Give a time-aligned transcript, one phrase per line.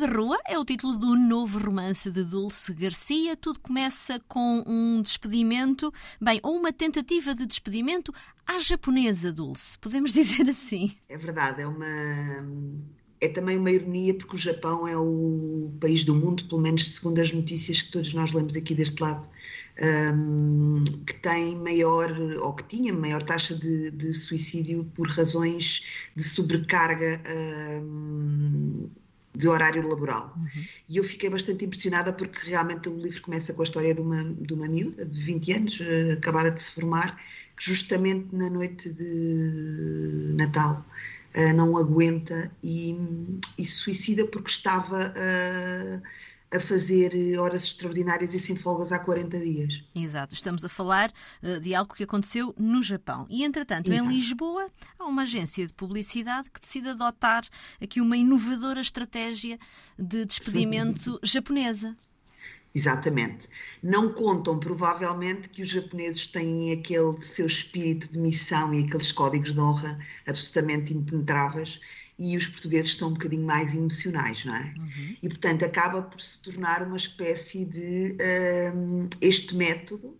[0.00, 3.36] De Rua é o título do novo romance de Dulce Garcia.
[3.36, 8.10] Tudo começa com um despedimento, bem, ou uma tentativa de despedimento
[8.46, 9.78] à japonesa, Dulce.
[9.78, 10.96] Podemos dizer assim.
[11.06, 11.84] É verdade, é uma.
[13.20, 17.20] É também uma ironia porque o Japão é o país do mundo, pelo menos segundo
[17.20, 19.28] as notícias que todos nós lemos aqui deste lado,
[20.14, 22.10] um, que tem maior,
[22.40, 25.84] ou que tinha maior taxa de, de suicídio por razões
[26.16, 27.20] de sobrecarga
[27.82, 28.88] um,
[29.34, 30.34] de horário laboral.
[30.36, 30.64] Uhum.
[30.88, 34.24] E eu fiquei bastante impressionada porque realmente o livro começa com a história de uma,
[34.24, 37.16] de uma miúda de 20 anos, uh, acabada de se formar,
[37.56, 40.84] que justamente na noite de Natal
[41.36, 42.96] uh, não aguenta e,
[43.56, 45.14] e se suicida porque estava.
[45.16, 46.02] Uh,
[46.52, 49.84] a fazer horas extraordinárias e sem folgas há 40 dias.
[49.94, 53.26] Exato, estamos a falar uh, de algo que aconteceu no Japão.
[53.30, 54.10] E, entretanto, Exato.
[54.10, 57.44] em Lisboa, há uma agência de publicidade que decide adotar
[57.80, 59.58] aqui uma inovadora estratégia
[59.96, 61.96] de despedimento japonesa.
[62.74, 63.48] Exatamente.
[63.82, 69.52] Não contam, provavelmente, que os japoneses têm aquele seu espírito de missão e aqueles códigos
[69.52, 71.80] de honra absolutamente impenetráveis
[72.20, 74.74] e os portugueses estão um bocadinho mais emocionais, não é?
[74.76, 75.16] Uhum.
[75.22, 78.14] E, portanto, acaba por se tornar uma espécie de
[78.74, 80.14] um, este método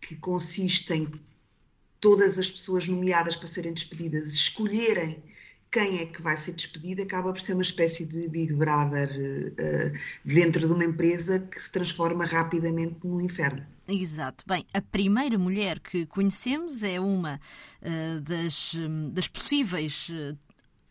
[0.00, 1.06] que consiste em
[2.00, 5.22] todas as pessoas nomeadas para serem despedidas escolherem
[5.70, 9.98] quem é que vai ser despedido, acaba por ser uma espécie de Big Brother uh,
[10.24, 13.66] dentro de uma empresa que se transforma rapidamente num inferno.
[13.86, 14.44] Exato.
[14.46, 17.40] Bem, a primeira mulher que conhecemos é uma
[17.82, 20.38] uh, das, hum, das possíveis uh,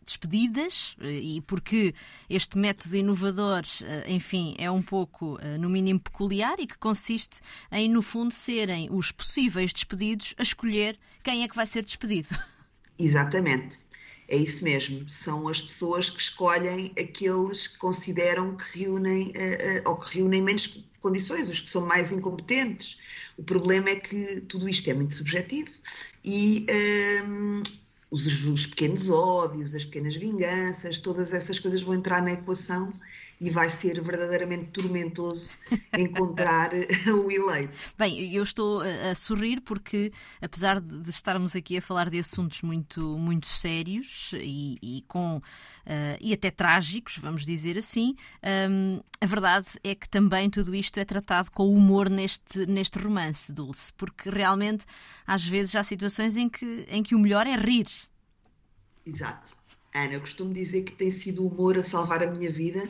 [0.04, 1.94] despedidas eh, e porque
[2.28, 7.40] este método inovador, eh, enfim, é um pouco, eh, no mínimo, peculiar e que consiste
[7.70, 12.28] em, no fundo, serem os possíveis despedidos a escolher quem é que vai ser despedido.
[12.98, 13.78] Exatamente.
[14.28, 15.06] É isso mesmo.
[15.08, 19.32] São as pessoas que escolhem aqueles que consideram que reúnem
[19.84, 22.96] ou que reúnem menos condições, os que são mais incompetentes.
[23.36, 25.70] O problema é que tudo isto é muito subjetivo
[26.24, 26.66] e
[27.26, 27.62] hum,
[28.14, 32.92] os, os, pequenos ódios, as pequenas vinganças, todas essas coisas vão entrar na equação
[33.44, 35.58] e vai ser verdadeiramente tormentoso
[35.96, 37.74] encontrar o eleito.
[37.98, 40.10] Bem, eu estou a sorrir porque,
[40.40, 45.42] apesar de estarmos aqui a falar de assuntos muito, muito sérios e, e com, uh,
[46.22, 48.16] e até trágicos, vamos dizer assim,
[48.70, 53.52] um, a verdade é que também tudo isto é tratado com humor neste, neste romance,
[53.52, 54.86] Dulce, porque realmente
[55.26, 57.88] às vezes há situações em que, em que o melhor é rir.
[59.04, 59.64] Exato.
[59.94, 62.82] Ana, eu costumo dizer que tem sido o humor a salvar a minha vida,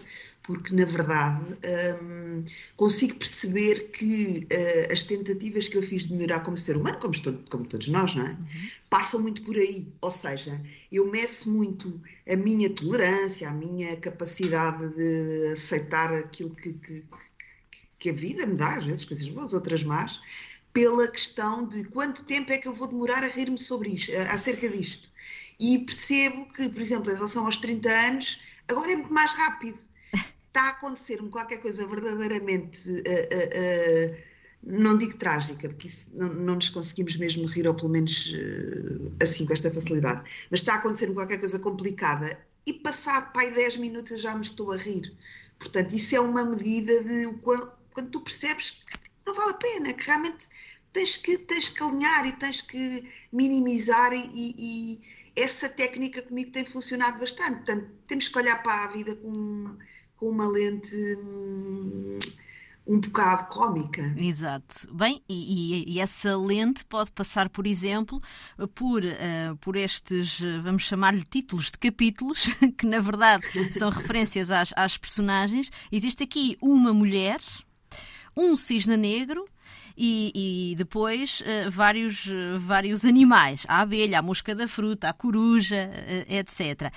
[0.44, 1.56] porque na verdade
[2.02, 2.44] hum,
[2.76, 7.20] consigo perceber que uh, as tentativas que eu fiz de melhorar como ser humano, como,
[7.20, 8.30] todo, como todos nós, não é?
[8.30, 8.70] Uhum.
[8.90, 9.88] Passam muito por aí.
[10.02, 10.60] Ou seja,
[10.92, 12.00] eu meço muito
[12.30, 17.04] a minha tolerância, a minha capacidade de aceitar aquilo que, que,
[17.98, 20.20] que a vida me dá, às vezes coisas boas, outras más,
[20.74, 24.68] pela questão de quanto tempo é que eu vou demorar a rir-me sobre isto, acerca
[24.68, 25.10] disto
[25.58, 29.78] e percebo que, por exemplo, em relação aos 30 anos, agora é muito mais rápido.
[30.54, 32.88] Está a acontecer-me qualquer coisa verdadeiramente.
[32.88, 34.16] Uh, uh, uh,
[34.62, 38.32] não digo trágica, porque isso, não, não, nos conseguimos mesmo rir, ou pelo menos
[39.20, 40.22] assim, com esta facilidade.
[40.50, 44.70] Mas está a acontecer-me qualquer coisa complicada e passado pai 10 minutos já me estou
[44.70, 45.12] a rir.
[45.58, 49.92] Portanto, isso é uma medida de quando, quando tu percebes que não vale a pena,
[49.92, 50.46] que realmente
[50.92, 56.64] tens que, tens que alinhar e tens que minimizar e, e, essa técnica comigo tem
[56.64, 57.56] funcionado bastante.
[57.56, 59.76] Portanto, temos que olhar para a vida com,
[60.24, 62.18] com uma lente hum,
[62.86, 64.02] um bocado cómica.
[64.16, 64.88] Exato.
[64.94, 68.22] Bem, e, e, essa lente pode passar, por exemplo,
[68.74, 73.44] por, uh, por estes, vamos chamar-lhe títulos de capítulos, que na verdade
[73.74, 75.70] são referências às, às personagens.
[75.92, 77.40] Existe aqui uma mulher,
[78.34, 79.46] um cisne negro
[79.96, 85.12] e, e depois uh, vários, uh, vários animais, a abelha, a mosca da fruta, a
[85.12, 86.90] coruja, uh, etc.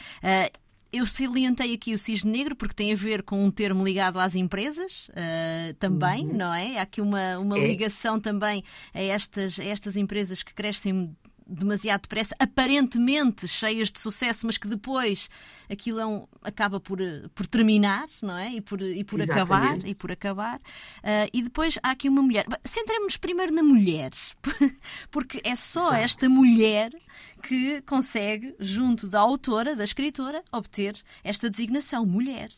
[0.92, 4.36] Eu salientei aqui o cisne negro porque tem a ver com um termo ligado às
[4.36, 6.38] empresas uh, também, uhum.
[6.38, 6.80] não é?
[6.80, 7.68] Há aqui uma, uma é.
[7.68, 8.64] ligação também
[8.94, 11.16] a estas, a estas empresas que crescem
[11.48, 15.30] demasiado depressa, aparentemente cheias de sucesso, mas que depois
[15.70, 17.00] aquilo é um, acaba por,
[17.34, 18.54] por terminar, não é?
[18.54, 20.58] E por, e por acabar, e por acabar.
[20.58, 22.46] Uh, e depois há aqui uma mulher.
[22.64, 24.12] Centremos-nos primeiro na mulher,
[25.12, 26.04] porque é só Exato.
[26.04, 26.92] esta mulher
[27.42, 32.52] que consegue, junto da autora, da escritora, obter esta designação, mulher.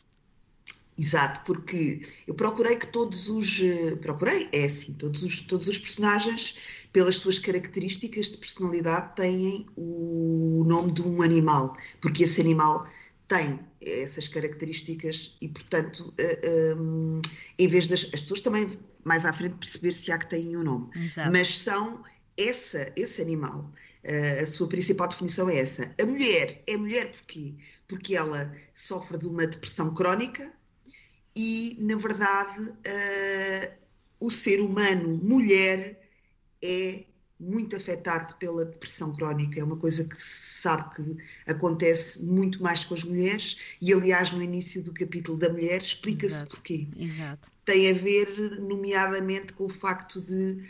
[1.00, 3.62] Exato, porque eu procurei que todos os.
[3.62, 6.58] Eh, procurei, é assim, todos os, todos os personagens,
[6.92, 12.86] pelas suas características de personalidade, têm o nome de um animal, porque esse animal
[13.30, 17.22] tem essas características e, portanto, uh, um,
[17.58, 20.60] em vez das as pessoas também mais à frente perceber se há que têm o
[20.60, 21.32] um nome, Exato.
[21.32, 22.04] mas são
[22.38, 23.72] essa, esse animal.
[24.04, 25.96] Uh, a sua principal definição é essa.
[25.98, 27.56] A mulher é mulher porquê?
[27.88, 30.59] Porque ela sofre de uma depressão crónica
[31.36, 33.74] e, na verdade, uh,
[34.20, 36.00] o ser humano mulher
[36.62, 37.06] é
[37.40, 39.60] muito afetado pela depressão crónica.
[39.60, 41.18] É uma coisa que se sabe que
[41.48, 46.46] acontece muito mais com as mulheres e, aliás, no início do capítulo da mulher explica-se
[46.46, 46.88] porquê.
[46.98, 47.50] Exato.
[47.64, 50.62] Tem a ver, nomeadamente, com o facto de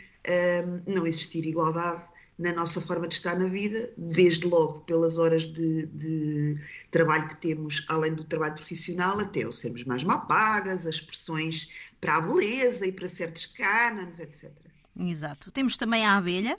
[0.86, 2.09] um, não existir igualdade
[2.40, 6.58] na nossa forma de estar na vida, desde logo pelas horas de, de,
[6.90, 11.68] trabalho que temos, além do trabalho profissional, até o sermos mais mal pagas, as pressões
[12.00, 14.50] para a beleza e para certos cânones, etc.
[14.98, 15.52] Exato.
[15.52, 16.58] Temos também a abelha,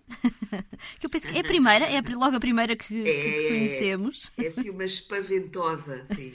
[0.99, 4.31] que eu penso que é a primeira, é logo a primeira que, é, que conhecemos.
[4.37, 6.31] É assim uma espaventosa, sim.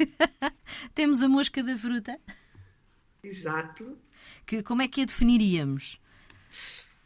[0.93, 2.19] Temos a mosca da fruta.
[3.23, 3.97] Exato.
[4.45, 6.01] Que, como é que a definiríamos?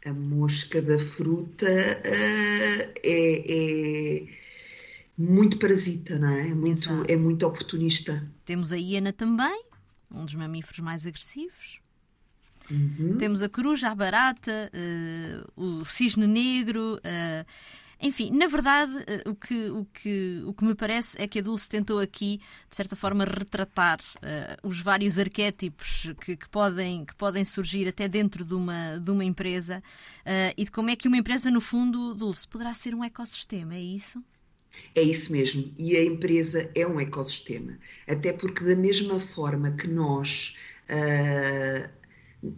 [0.06, 4.26] A mosca da fruta uh, é, é,
[5.16, 6.50] muito parasita, não é?
[6.50, 8.26] É muito, é muito oportunista.
[8.44, 9.62] Temos a hiena também,
[10.10, 11.80] um dos mamíferos mais agressivos.
[12.70, 13.18] Uhum.
[13.18, 16.98] Temos a coruja, a barata, uh, o cisne negro.
[16.98, 17.44] Uh,
[18.00, 21.42] enfim, na verdade, uh, o, que, o, que, o que me parece é que a
[21.42, 23.98] Dulce tentou aqui, de certa forma, retratar
[24.62, 29.24] os vários arquétipos que, que, podem, que podem surgir até dentro de uma, de uma
[29.24, 29.82] empresa
[30.56, 33.80] e de como é que uma empresa, no fundo, Dulce, poderá ser um ecossistema, é
[33.80, 34.22] isso?
[34.94, 35.72] É isso mesmo.
[35.78, 37.78] E a empresa é um ecossistema.
[38.08, 40.54] Até porque, da mesma forma que nós
[40.90, 42.00] uh,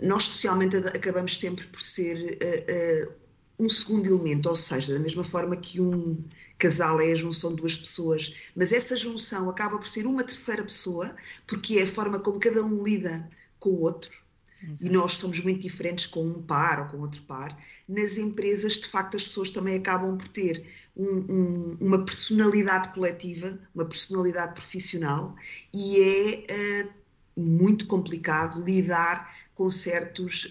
[0.00, 3.14] nós socialmente acabamos sempre por ser uh, uh,
[3.62, 6.22] um segundo elemento, ou seja, da mesma forma que um
[6.58, 10.64] casal é a junção de duas pessoas, mas essa junção acaba por ser uma terceira
[10.64, 11.14] pessoa,
[11.46, 13.28] porque é a forma como cada um lida
[13.60, 14.22] com o outro.
[14.62, 14.84] Exato.
[14.84, 17.56] E nós somos muito diferentes com um par ou com outro par.
[17.88, 20.64] Nas empresas, de facto, as pessoas também acabam por ter
[20.96, 25.34] um, um, uma personalidade coletiva, uma personalidade profissional,
[25.74, 26.00] e
[26.48, 30.48] é uh, muito complicado lidar com certos, uh,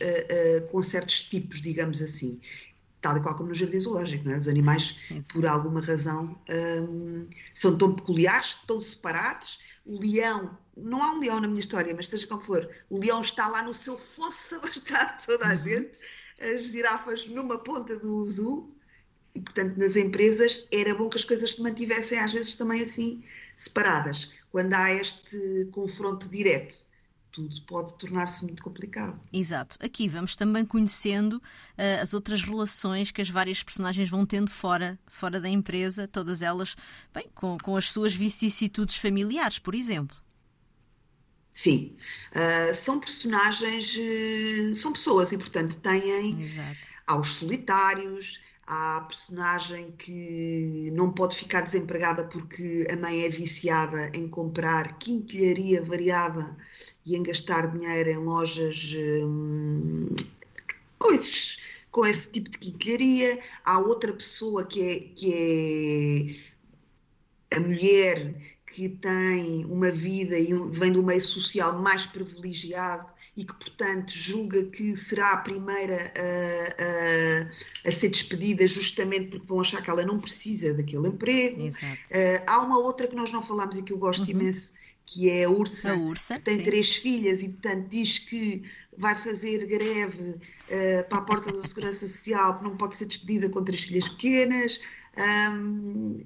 [0.65, 2.39] uh, com certos tipos, digamos assim.
[3.01, 4.39] Tal e qual como no jardim zoológico, não é?
[4.39, 4.95] Os animais,
[5.33, 9.59] por alguma razão, um, são tão peculiares, tão separados.
[9.85, 13.21] O leão, não há um leão na minha história, mas seja como for, o leão
[13.21, 15.57] está lá no seu fosso abastado toda a uhum.
[15.57, 15.99] gente,
[16.39, 18.71] as girafas numa ponta do zoo,
[19.33, 23.23] e portanto nas empresas era bom que as coisas se mantivessem às vezes também assim
[23.55, 26.85] separadas, quando há este confronto direto
[27.31, 29.19] tudo pode tornar-se muito complicado.
[29.31, 29.77] Exato.
[29.79, 34.99] Aqui vamos também conhecendo uh, as outras relações que as várias personagens vão tendo fora,
[35.07, 36.75] fora da empresa, todas elas
[37.13, 40.15] bem, com, com as suas vicissitudes familiares, por exemplo.
[41.51, 41.97] Sim,
[42.33, 46.77] uh, são personagens, uh, são pessoas e, portanto, têm Exato.
[47.07, 54.09] aos solitários, Há a personagem que não pode ficar desempregada porque a mãe é viciada
[54.15, 56.55] em comprar quinquilharia variada
[57.05, 60.15] e em gastar dinheiro em lojas hum,
[60.99, 61.57] coisas
[61.91, 63.39] com esse tipo de quinquilharia.
[63.65, 66.39] Há outra pessoa que é, que
[67.51, 68.33] é a mulher
[68.67, 74.63] que tem uma vida e vem do meio social mais privilegiado e que, portanto, julga
[74.65, 80.05] que será a primeira a, a, a, ser despedida justamente porque vão achar que ela
[80.05, 81.67] não precisa daquele emprego.
[81.67, 84.29] Uh, há uma outra que nós não falámos e que eu gosto uhum.
[84.31, 84.73] imenso,
[85.11, 86.63] que é a Ursa, a Ursa que tem sim.
[86.63, 88.63] três filhas e, portanto, diz que
[88.97, 93.49] vai fazer greve uh, para a porta da Segurança Social, porque não pode ser despedida
[93.49, 94.79] com três filhas pequenas.
[95.51, 96.23] Um,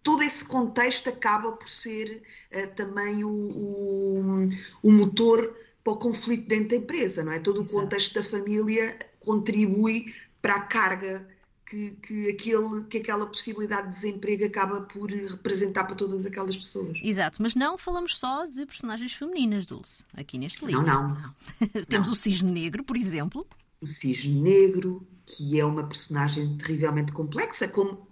[0.00, 2.22] todo esse contexto acaba por ser
[2.54, 4.48] uh, também o, o,
[4.84, 7.40] o motor para o conflito dentro da empresa, não é?
[7.40, 11.26] Todo o contexto da família contribui para a carga
[11.70, 16.98] que, que, aquele, que aquela possibilidade de desemprego acaba por representar para todas aquelas pessoas.
[17.00, 20.82] Exato, mas não falamos só de personagens femininas, Dulce, aqui neste livro.
[20.82, 21.14] Não, não.
[21.14, 21.84] não.
[21.88, 22.14] Temos não.
[22.14, 23.46] o Cisne Negro, por exemplo.
[23.80, 28.04] O Cisne Negro, que é uma personagem terrivelmente complexa, como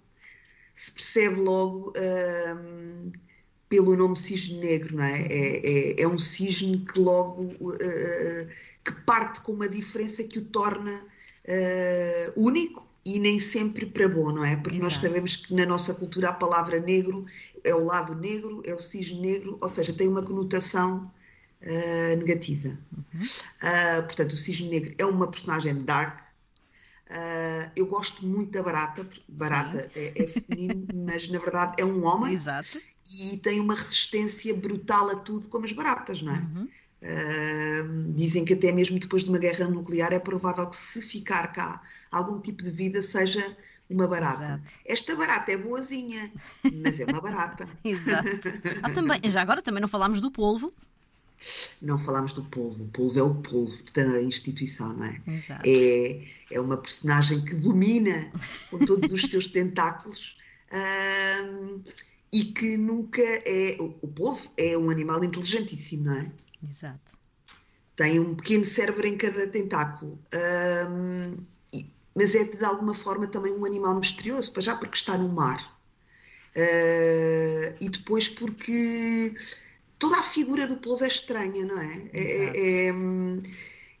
[0.73, 1.91] se percebe logo.
[1.97, 3.11] Hum,
[3.67, 5.27] pelo nome cisne negro, não é?
[5.27, 8.47] É, é, é um cisne que logo uh,
[8.83, 14.31] que parte com uma diferença que o torna uh, único e nem sempre para bom,
[14.31, 14.55] não é?
[14.55, 14.83] Porque Exato.
[14.83, 17.25] nós sabemos que na nossa cultura a palavra negro
[17.63, 21.11] é o lado negro, é o cisne negro, ou seja, tem uma conotação
[21.61, 22.69] uh, negativa.
[22.69, 23.25] Uhum.
[24.05, 26.21] portanto, o cisne negro é uma personagem dark.
[27.75, 32.33] eu gosto muito da barata, barata é, é feminino, mas na verdade é um homem.
[32.33, 32.79] Exato
[33.11, 36.39] e tem uma resistência brutal a tudo, como as baratas, não é?
[36.39, 36.69] Uhum.
[37.01, 41.47] Uh, dizem que até mesmo depois de uma guerra nuclear é provável que se ficar
[41.53, 43.55] cá algum tipo de vida seja
[43.89, 44.43] uma barata.
[44.43, 44.63] Exato.
[44.85, 46.31] Esta barata é boazinha,
[46.83, 47.67] mas é uma barata.
[47.83, 48.27] Exato.
[48.83, 50.73] Ah, também, já agora também não falámos do polvo.
[51.81, 52.83] Não falámos do polvo.
[52.83, 55.21] O polvo é o polvo da instituição, não é?
[55.25, 55.63] Exato.
[55.65, 58.31] É, é uma personagem que domina
[58.69, 60.37] com todos os seus tentáculos
[60.71, 61.81] uh,
[62.31, 63.77] e que nunca é.
[63.79, 66.31] O polvo é um animal inteligentíssimo, não é?
[66.67, 67.17] Exato.
[67.95, 70.19] Tem um pequeno cérebro em cada tentáculo.
[70.89, 71.37] Um,
[72.15, 75.79] mas é de alguma forma também um animal misterioso, para já porque está no mar.
[76.55, 79.33] Uh, e depois porque
[79.97, 82.09] toda a figura do povo é estranha, não é?
[82.13, 82.93] é, é, é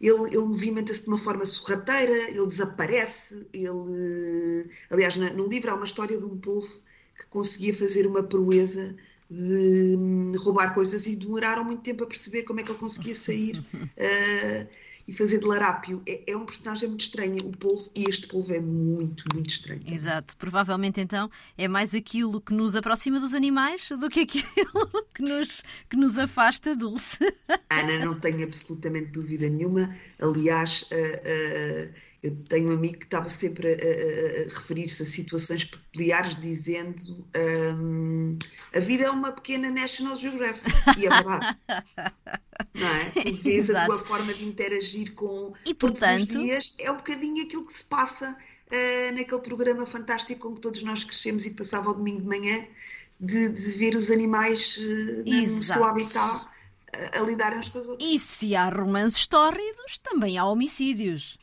[0.01, 4.69] ele, ele movimenta-se de uma forma sorrateira, ele desaparece, ele...
[4.89, 6.81] Aliás, no livro há uma história de um polvo
[7.15, 8.95] que conseguia fazer uma proeza
[9.29, 13.15] de hum, roubar coisas e demoraram muito tempo a perceber como é que ele conseguia
[13.15, 14.67] sair uh,
[15.07, 16.01] e fazer de larápio.
[16.07, 19.81] É, é, um personagem muito estranho, o polvo, e este polvo é muito, muito estranho.
[19.87, 20.35] Exato.
[20.37, 25.63] Provavelmente então é mais aquilo que nos aproxima dos animais do que aquilo que nos,
[25.89, 27.19] que nos afasta, Dulce.
[27.71, 29.93] Ana, não tenho absolutamente dúvida nenhuma.
[30.21, 35.05] Aliás, uh, uh, eu tenho um amigo que estava sempre a, a, a referir-se a
[35.05, 37.25] situações peculiares, dizendo
[37.77, 38.37] um,
[38.75, 40.69] a vida é uma pequena National Geographic.
[40.97, 41.57] E é verdade.
[42.75, 43.09] Não é?
[43.21, 46.19] Tu vês a tua forma de interagir com e, todos portanto...
[46.19, 50.61] os dias, é um bocadinho aquilo que se passa uh, naquele programa fantástico com que
[50.61, 52.67] todos nós crescemos e passava ao domingo de manhã,
[53.19, 56.47] de, de ver os animais uh, no seu habitat
[57.17, 58.09] a, lidar uns com os outros.
[58.09, 61.37] E se há romances tórridos, também há homicídios.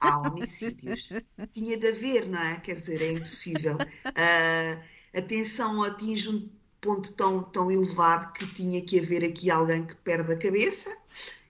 [0.00, 1.08] Há homicídios.
[1.52, 2.56] Tinha de haver, não é?
[2.60, 3.76] Quer dizer, é impossível.
[3.76, 6.48] Uh, a tensão atinge um
[6.80, 10.94] ponto tão, tão elevado que tinha que haver aqui alguém que perde a cabeça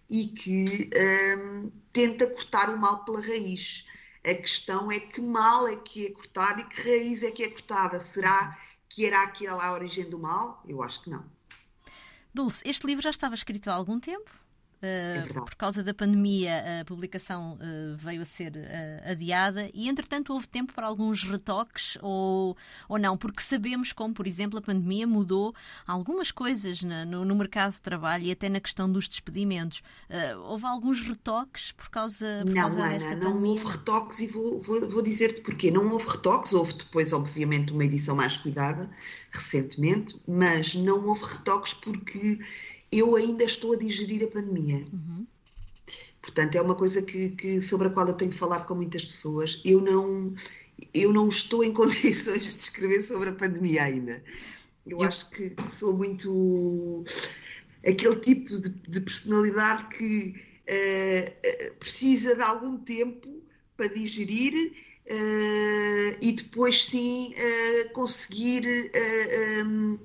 [0.09, 0.90] e que
[1.38, 3.85] um, tenta cortar o mal pela raiz.
[4.25, 7.49] A questão é que mal é que é cortado e que raiz é que é
[7.49, 7.99] cortada.
[7.99, 8.57] Será
[8.88, 10.62] que era aquela a origem do mal?
[10.66, 11.25] Eu acho que não.
[12.35, 14.31] Dulce, este livro já estava escrito há algum tempo?
[14.83, 20.33] Uh, por causa da pandemia, a publicação uh, veio a ser uh, adiada e, entretanto,
[20.33, 22.57] houve tempo para alguns retoques ou,
[22.89, 25.55] ou não, porque sabemos como, por exemplo, a pandemia mudou
[25.87, 29.83] algumas coisas no, no, mercado de trabalho e até na questão dos despedimentos.
[30.47, 33.51] houve alguns retoques por causa, por não, causa Ana, desta não pandemia?
[33.51, 35.71] houve retoques e vou, vou, vou dizer-te porquê.
[35.71, 38.91] Não houve retoques, houve depois, obviamente, uma edição mais cuidada,
[39.31, 42.41] recentemente, mas não houve retoques porque
[42.92, 44.87] eu ainda estou a digerir a pandemia.
[44.92, 45.26] Uhum.
[46.20, 49.61] Portanto, é uma coisa que, que, sobre a qual eu tenho falado com muitas pessoas.
[49.64, 50.34] Eu não,
[50.94, 54.22] eu não estou em condições de escrever sobre a pandemia ainda.
[54.87, 55.02] Eu, eu...
[55.02, 57.04] acho que sou muito
[57.84, 60.34] aquele tipo de, de personalidade que
[60.68, 63.42] uh, precisa de algum tempo
[63.76, 64.72] para digerir
[65.06, 68.92] uh, e depois sim uh, conseguir
[69.66, 69.99] um,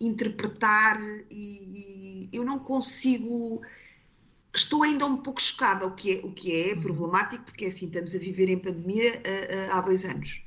[0.00, 1.00] interpretar
[1.30, 3.60] e, eu não consigo.
[4.54, 6.80] Estou ainda um pouco chocada, o que é, o que é uhum.
[6.80, 10.42] problemático, porque é assim, estamos a viver em pandemia uh, uh, há dois anos.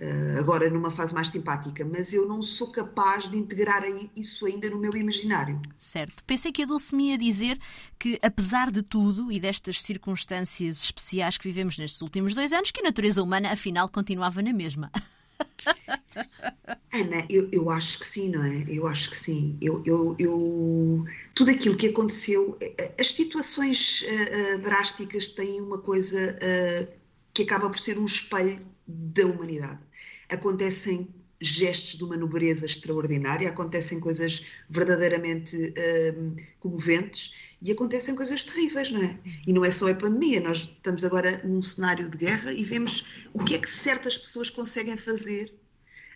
[0.00, 3.82] Uh, agora numa fase mais simpática, mas eu não sou capaz de integrar
[4.16, 5.60] isso ainda no meu imaginário.
[5.76, 6.24] Certo.
[6.24, 7.60] Pensei que a Dulce me ia dizer
[7.98, 12.80] que, apesar de tudo e destas circunstâncias especiais que vivemos nestes últimos dois anos, que
[12.80, 14.90] a natureza humana, afinal, continuava na mesma.
[16.92, 18.64] Ana, eu, eu acho que sim, não é?
[18.68, 19.58] Eu acho que sim.
[19.60, 21.04] Eu, eu, eu
[21.34, 26.92] tudo aquilo que aconteceu, eh, eh, as situações uh, drásticas têm uma coisa uh,
[27.32, 29.82] que acaba por ser um espelho da humanidade.
[30.30, 31.08] Acontecem
[31.42, 35.74] gestos de uma nobreza extraordinária, acontecem coisas verdadeiramente
[36.60, 39.18] comoventes e acontecem coisas terríveis, não é?
[39.46, 43.26] E não é só a pandemia, nós estamos agora num cenário de guerra e vemos
[43.32, 45.52] o que é que certas pessoas conseguem fazer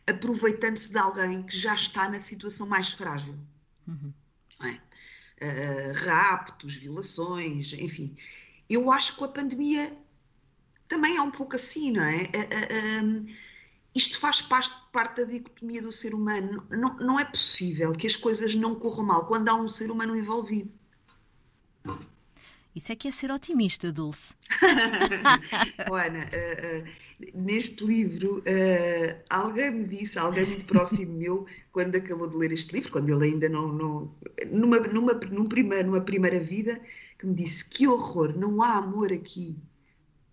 [0.07, 3.37] aproveitando-se de alguém que já está na situação mais frágil.
[3.87, 4.13] Uhum.
[4.63, 4.81] É?
[5.45, 8.17] Uh, raptos, violações, enfim.
[8.71, 9.97] Eu acho que a pandemia
[10.89, 12.17] também é um pouco assim, não é?
[12.17, 13.27] Uh, uh, um,
[13.97, 14.75] isto faz parte,
[15.17, 16.63] da dicotomia do ser humano.
[16.71, 20.15] Não, não é possível que as coisas não corram mal quando há um ser humano
[20.15, 20.75] envolvido.
[22.75, 24.35] Isso é que é ser otimista, Dulce.
[25.91, 32.29] Ana, uh, uh, neste livro, uh, alguém me disse, alguém muito próximo meu, quando acabou
[32.29, 33.73] de ler este livro, quando ele ainda não.
[33.73, 34.15] não
[34.51, 36.79] numa, numa, num prima, numa primeira vida,
[37.19, 39.57] que me disse: Que horror, não há amor aqui.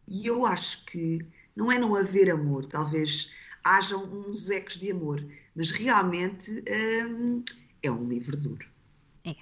[0.05, 3.31] E eu acho que não é não haver amor, talvez
[3.63, 6.63] hajam uns ecos de amor, mas realmente
[7.07, 7.43] hum,
[7.81, 8.67] é um livro duro.
[9.23, 9.35] É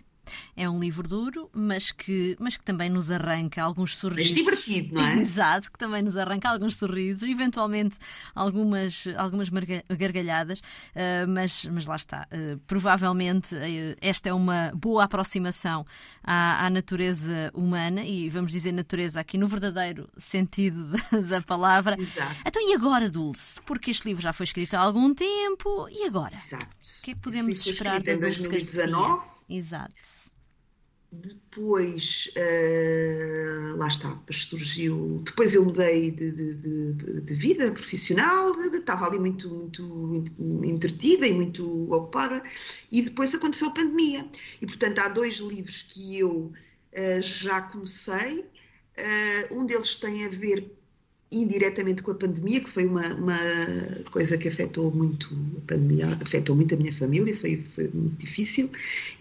[0.70, 4.32] um livro duro, mas que, mas que também nos arranca alguns sorrisos.
[4.32, 5.18] Mas divertido, não é?
[5.22, 7.98] Exato, que também nos arranca alguns sorrisos, eventualmente
[8.36, 12.28] algumas, algumas gargalhadas, uh, mas, mas lá está.
[12.32, 15.86] Uh, provavelmente uh, esta é uma boa aproximação
[16.24, 21.96] à, à, natureza humana e vamos dizer natureza aqui no verdadeiro sentido da, da palavra.
[22.00, 22.36] Exato.
[22.46, 23.60] Então, e agora, Dulce?
[23.62, 26.38] Porque este livro já foi escrito há algum tempo, e agora?
[26.38, 26.66] Exato.
[27.00, 29.22] O que é que podemos esperar Dulce 2019.
[29.50, 30.21] Exato.
[31.52, 35.22] Depois, uh, lá está, surgiu.
[35.26, 40.34] Depois eu mudei de, de, de, de vida profissional, estava ali muito, muito
[40.66, 42.42] entretida e muito ocupada,
[42.90, 44.26] e depois aconteceu a pandemia.
[44.62, 48.46] E portanto, há dois livros que eu uh, já comecei.
[48.98, 50.72] Uh, um deles tem a ver
[51.32, 53.38] indiretamente com a pandemia, que foi uma, uma,
[54.12, 58.70] coisa que afetou muito, a pandemia afetou muito a minha família, foi, foi muito difícil,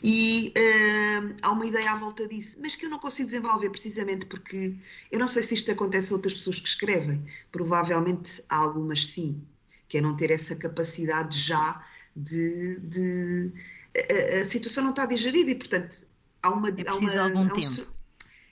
[0.02, 4.26] e uh, há uma ideia à volta disso, mas que eu não consigo desenvolver precisamente
[4.26, 4.74] porque
[5.12, 9.40] eu não sei se isto acontece a outras pessoas que escrevem, provavelmente há algumas sim,
[9.88, 11.84] que é não ter essa capacidade já
[12.16, 12.80] de...
[12.80, 13.52] de
[13.96, 16.06] a, a, situação não está digerida e, portanto,
[16.42, 16.70] há uma...
[16.70, 17.86] É há uma algum há um, tempo.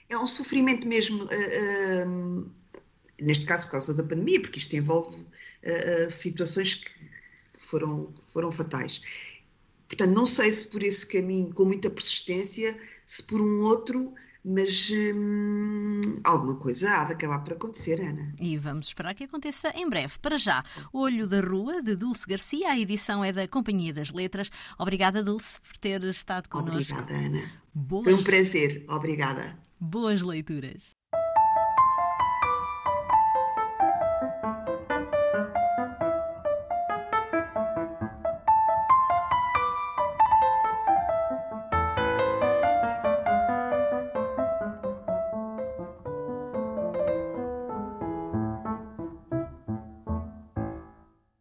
[0.09, 1.23] É um sofrimento mesmo...
[1.25, 2.58] Uh, uh,
[3.21, 6.89] neste caso por causa da pandemia, porque isto envolve uh, situações que
[7.57, 9.01] foram, foram fatais.
[9.87, 14.89] Portanto, não sei se por esse caminho, com muita persistência, se por um outro, mas
[14.91, 18.33] hum, alguma coisa há de acabar por acontecer, Ana.
[18.39, 20.13] E vamos esperar que aconteça em breve.
[20.21, 24.49] Para já, Olho da Rua, de Dulce Garcia, a edição é da Companhia das Letras.
[24.77, 26.93] Obrigada, Dulce, por ter estado connosco.
[26.93, 27.51] Obrigada, Ana.
[27.73, 28.03] Boas...
[28.05, 28.85] Foi um prazer.
[28.87, 29.59] Obrigada.
[29.79, 30.98] Boas leituras.